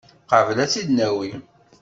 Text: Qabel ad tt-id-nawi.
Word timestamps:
Qabel 0.29 0.57
ad 0.63 0.69
tt-id-nawi. 0.69 1.31